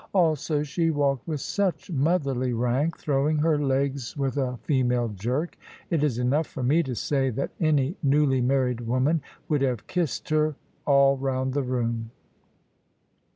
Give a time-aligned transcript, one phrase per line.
[0.15, 5.55] Also she walked with such motherly rank, throwing her legs with a female jerk
[5.91, 10.29] it is enough for me to say that any newly married woman would have kissed
[10.29, 10.55] her
[10.87, 12.09] all round the room.